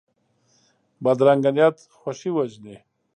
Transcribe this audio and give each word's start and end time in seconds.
بدرنګه 1.03 1.51
نیت 1.55 1.77
خوښي 1.99 2.29
وژني 2.33 2.77